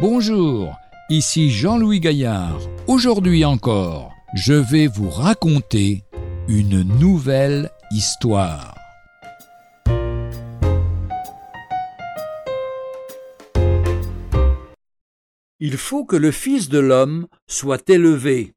Bonjour, 0.00 0.78
ici 1.10 1.50
Jean-Louis 1.50 2.00
Gaillard. 2.00 2.58
Aujourd'hui 2.86 3.44
encore, 3.44 4.14
je 4.34 4.54
vais 4.54 4.86
vous 4.86 5.10
raconter 5.10 6.04
une 6.48 6.82
nouvelle 6.98 7.70
histoire. 7.90 8.74
Il 15.58 15.76
faut 15.76 16.06
que 16.06 16.16
le 16.16 16.30
Fils 16.30 16.70
de 16.70 16.78
l'homme 16.78 17.26
soit 17.46 17.90
élevé. 17.90 18.54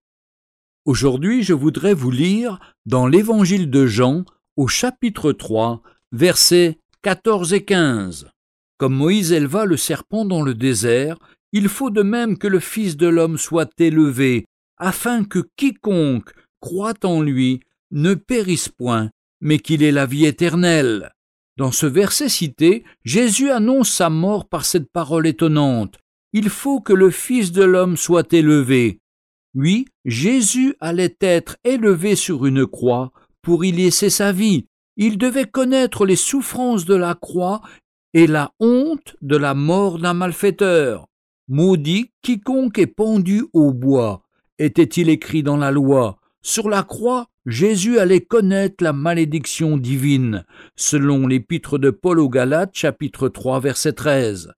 Aujourd'hui, 0.86 1.44
je 1.44 1.54
voudrais 1.54 1.94
vous 1.94 2.12
lire 2.12 2.62
dans 2.86 3.06
l'Évangile 3.06 3.70
de 3.70 3.86
Jean 3.86 4.24
au 4.56 4.70
chapitre 4.70 5.34
3, 5.34 5.82
versets 6.14 6.80
14 7.02 7.52
et 7.52 7.66
15. 7.66 8.30
Comme 8.78 8.96
Moïse 8.96 9.32
éleva 9.32 9.66
le 9.66 9.78
serpent 9.78 10.26
dans 10.26 10.42
le 10.42 10.54
désert, 10.54 11.18
il 11.52 11.70
faut 11.70 11.90
de 11.90 12.02
même 12.02 12.38
que 12.38 12.48
le 12.48 12.60
Fils 12.60 12.98
de 12.98 13.08
l'homme 13.08 13.38
soit 13.38 13.70
élevé, 13.80 14.46
afin 14.78 15.24
que 15.24 15.40
quiconque 15.56 16.34
croit 16.60 16.94
en 17.04 17.22
lui 17.22 17.60
ne 17.92 18.16
périsse 18.16 18.70
point, 18.70 19.12
mais 19.40 19.60
qu'il 19.60 19.84
ait 19.84 19.92
la 19.92 20.06
vie 20.06 20.26
éternelle. 20.26 21.12
Dans 21.58 21.72
ce 21.72 21.86
verset 21.86 22.30
cité, 22.30 22.84
Jésus 23.06 23.52
annonce 23.52 23.92
sa 23.92 24.10
mort 24.10 24.50
par 24.50 24.66
cette 24.66 24.92
parole 24.92 25.28
étonnante. 25.28 26.00
Il 26.32 26.50
faut 26.50 26.82
que 26.82 26.94
le 26.94 27.12
Fils 27.12 27.52
de 27.52 27.64
l'homme 27.64 27.96
soit 27.96 28.34
élevé. 28.34 29.00
Oui, 29.54 29.86
Jésus 30.04 30.76
allait 30.80 31.16
être 31.22 31.58
élevé 31.64 32.16
sur 32.16 32.48
une 32.48 32.66
croix 32.66 33.12
pour 33.44 33.64
y 33.64 33.72
laisser 33.72 34.10
sa 34.10 34.32
vie. 34.32 34.66
Il 34.98 35.20
devait 35.20 35.46
connaître 35.46 36.08
les 36.08 36.16
souffrances 36.16 36.86
de 36.86 36.96
la 36.96 37.14
croix 37.14 37.62
et 38.14 38.28
la 38.28 38.52
honte 38.60 39.16
de 39.22 39.38
la 39.38 39.54
mort 39.54 40.00
d'un 40.00 40.14
malfaiteur. 40.14 41.08
Maudit 41.48 42.12
quiconque 42.22 42.78
est 42.78 42.88
pendu 42.88 43.46
au 43.54 43.74
bois, 43.74 44.24
était-il 44.60 45.10
écrit 45.10 45.44
dans 45.44 45.58
la 45.58 45.72
loi. 45.72 46.18
Sur 46.42 46.70
la 46.70 46.84
croix, 46.84 47.28
Jésus 47.46 48.00
allait 48.00 48.22
connaître 48.22 48.84
la 48.84 48.94
malédiction 48.94 49.78
divine, 49.78 50.46
selon 50.76 51.28
l'épître 51.28 51.78
de 51.78 51.90
Paul 51.90 52.20
aux 52.20 52.30
Galates, 52.30 52.76
chapitre 52.76 53.28
3, 53.30 53.60
verset 53.60 53.94
13. 53.94 54.54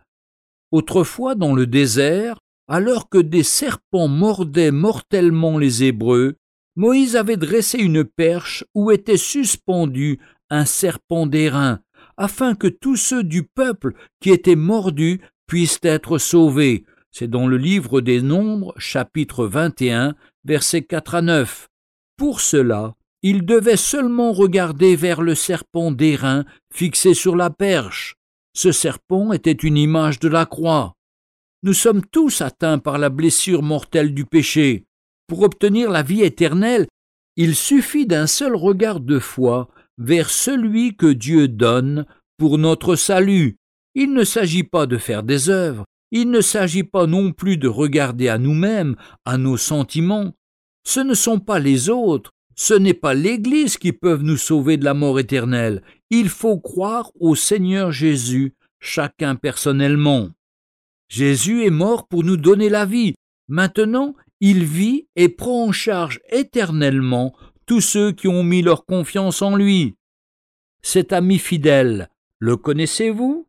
Autrefois, 0.71 1.35
dans 1.35 1.55
le 1.55 1.65
désert, 1.65 2.39
alors 2.67 3.09
que 3.09 3.17
des 3.17 3.43
serpents 3.43 4.07
mordaient 4.07 4.71
mortellement 4.71 5.57
les 5.57 5.83
Hébreux, 5.83 6.35
Moïse 6.75 7.15
avait 7.15 7.37
dressé 7.37 7.77
une 7.77 8.03
perche 8.03 8.65
où 8.73 8.91
était 8.91 9.17
suspendu 9.17 10.19
un 10.49 10.65
serpent 10.65 11.25
d'airain, 11.25 11.79
afin 12.17 12.55
que 12.55 12.67
tous 12.67 12.95
ceux 12.95 13.23
du 13.23 13.43
peuple 13.43 13.93
qui 14.19 14.31
étaient 14.31 14.55
mordus 14.55 15.21
puissent 15.47 15.79
être 15.83 16.17
sauvés. 16.17 16.85
C'est 17.11 17.29
dans 17.29 17.47
le 17.47 17.57
livre 17.57 18.01
des 18.01 18.21
Nombres, 18.21 18.73
chapitre 18.77 19.45
21, 19.45 20.15
versets 20.43 20.83
4 20.83 21.15
à 21.15 21.21
9. 21.21 21.69
Pour 22.17 22.41
cela, 22.41 22.95
il 23.21 23.45
devait 23.45 23.77
seulement 23.77 24.33
regarder 24.33 24.95
vers 24.95 25.21
le 25.21 25.33
serpent 25.33 25.91
d'airain 25.91 26.45
fixé 26.73 27.13
sur 27.13 27.35
la 27.35 27.49
perche. 27.49 28.15
Ce 28.53 28.71
serpent 28.71 29.33
était 29.33 29.51
une 29.51 29.77
image 29.77 30.19
de 30.19 30.27
la 30.27 30.45
croix. 30.45 30.93
Nous 31.63 31.73
sommes 31.73 32.05
tous 32.05 32.41
atteints 32.41 32.77
par 32.77 32.97
la 32.97 33.09
blessure 33.09 33.63
mortelle 33.63 34.13
du 34.13 34.25
péché. 34.25 34.85
Pour 35.27 35.41
obtenir 35.41 35.89
la 35.89 36.03
vie 36.03 36.21
éternelle, 36.21 36.85
il 37.35 37.55
suffit 37.55 38.05
d'un 38.05 38.27
seul 38.27 38.55
regard 38.55 38.99
de 38.99 39.19
foi 39.19 39.69
vers 39.97 40.29
celui 40.29 40.95
que 40.95 41.11
Dieu 41.11 41.47
donne 41.47 42.05
pour 42.37 42.57
notre 42.57 42.95
salut. 42.95 43.57
Il 43.93 44.13
ne 44.13 44.23
s'agit 44.23 44.63
pas 44.63 44.85
de 44.85 44.97
faire 44.97 45.23
des 45.23 45.49
œuvres, 45.49 45.85
il 46.11 46.29
ne 46.29 46.41
s'agit 46.41 46.83
pas 46.83 47.07
non 47.07 47.31
plus 47.31 47.57
de 47.57 47.67
regarder 47.67 48.27
à 48.29 48.37
nous-mêmes, 48.37 48.95
à 49.25 49.37
nos 49.37 49.57
sentiments. 49.57 50.33
Ce 50.85 50.99
ne 50.99 51.13
sont 51.13 51.39
pas 51.39 51.59
les 51.59 51.89
autres, 51.89 52.31
ce 52.55 52.73
n'est 52.73 52.93
pas 52.93 53.13
l'Église 53.13 53.77
qui 53.77 53.91
peuvent 53.91 54.23
nous 54.23 54.37
sauver 54.37 54.77
de 54.77 54.85
la 54.85 54.93
mort 54.93 55.19
éternelle. 55.19 55.81
Il 56.09 56.29
faut 56.29 56.59
croire 56.59 57.11
au 57.19 57.35
Seigneur 57.35 57.91
Jésus, 57.91 58.53
chacun 58.79 59.35
personnellement. 59.35 60.29
Jésus 61.09 61.65
est 61.65 61.71
mort 61.71 62.07
pour 62.07 62.23
nous 62.23 62.37
donner 62.37 62.69
la 62.69 62.85
vie. 62.85 63.13
Maintenant, 63.47 64.15
il 64.39 64.63
vit 64.63 65.07
et 65.15 65.29
prend 65.29 65.65
en 65.65 65.71
charge 65.71 66.19
éternellement 66.29 67.35
tous 67.65 67.81
ceux 67.81 68.11
qui 68.11 68.27
ont 68.27 68.43
mis 68.43 68.61
leur 68.61 68.85
confiance 68.85 69.41
en 69.41 69.55
lui. 69.55 69.95
Cet 70.81 71.13
ami 71.13 71.39
fidèle, 71.39 72.09
le 72.39 72.57
connaissez-vous? 72.57 73.47